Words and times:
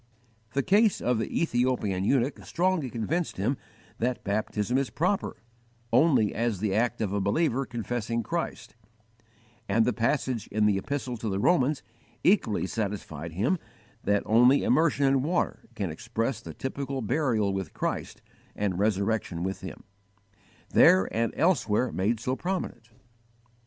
The 0.53 0.63
case 0.63 0.99
of 0.99 1.19
the 1.19 1.29
Ethiopian 1.43 2.03
eunuch 2.03 2.43
strongly 2.43 2.89
convinced 2.89 3.37
him 3.37 3.55
that 3.99 4.23
baptism 4.23 4.75
is 4.79 4.89
proper, 4.89 5.43
only 5.93 6.33
as 6.33 6.57
the 6.59 6.73
act 6.73 7.01
of 7.01 7.13
a 7.13 7.21
believer 7.21 7.67
confessing 7.67 8.23
Christ; 8.23 8.75
and 9.69 9.85
the 9.85 9.93
passage 9.93 10.47
in 10.47 10.65
the 10.65 10.79
Epistle 10.79 11.17
to 11.17 11.29
the 11.29 11.37
Romans 11.37 11.83
equally 12.23 12.65
satisfied 12.65 13.33
him 13.33 13.59
that 14.03 14.23
only 14.25 14.63
immersion 14.63 15.05
in 15.05 15.21
water 15.21 15.69
can 15.75 15.91
express 15.91 16.41
the 16.41 16.55
typical 16.55 17.03
burial 17.03 17.53
with 17.53 17.75
Christ 17.75 18.23
and 18.55 18.79
resurrection 18.79 19.43
with 19.43 19.61
Him, 19.61 19.83
there 20.69 21.15
and 21.15 21.31
elsewhere 21.37 21.91
made 21.91 22.19
so 22.19 22.35
prominent. 22.35 22.89